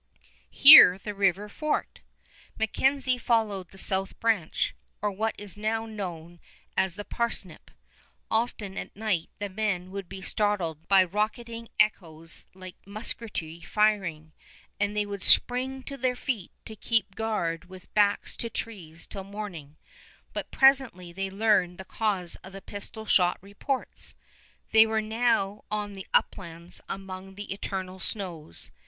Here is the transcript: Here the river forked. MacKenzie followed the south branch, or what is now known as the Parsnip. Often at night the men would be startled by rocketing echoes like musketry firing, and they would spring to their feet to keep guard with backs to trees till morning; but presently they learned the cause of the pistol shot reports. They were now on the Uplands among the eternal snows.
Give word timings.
Here 0.49 0.97
the 0.97 1.13
river 1.13 1.47
forked. 1.47 2.01
MacKenzie 2.57 3.19
followed 3.21 3.69
the 3.69 3.77
south 3.77 4.19
branch, 4.19 4.73
or 4.99 5.11
what 5.11 5.35
is 5.37 5.55
now 5.55 5.85
known 5.85 6.39
as 6.75 6.95
the 6.95 7.05
Parsnip. 7.05 7.69
Often 8.31 8.79
at 8.79 8.95
night 8.95 9.29
the 9.37 9.47
men 9.47 9.91
would 9.91 10.09
be 10.09 10.23
startled 10.23 10.87
by 10.87 11.03
rocketing 11.03 11.69
echoes 11.79 12.47
like 12.55 12.77
musketry 12.83 13.59
firing, 13.61 14.33
and 14.79 14.97
they 14.97 15.05
would 15.05 15.23
spring 15.23 15.83
to 15.83 15.97
their 15.97 16.15
feet 16.15 16.51
to 16.65 16.75
keep 16.75 17.13
guard 17.13 17.65
with 17.65 17.93
backs 17.93 18.35
to 18.37 18.49
trees 18.49 19.05
till 19.05 19.23
morning; 19.23 19.77
but 20.33 20.49
presently 20.49 21.13
they 21.13 21.29
learned 21.29 21.77
the 21.77 21.85
cause 21.85 22.37
of 22.37 22.53
the 22.53 22.61
pistol 22.63 23.05
shot 23.05 23.37
reports. 23.39 24.15
They 24.71 24.87
were 24.87 24.99
now 24.99 25.63
on 25.69 25.93
the 25.93 26.07
Uplands 26.11 26.81
among 26.89 27.35
the 27.35 27.53
eternal 27.53 27.99
snows. 27.99 28.71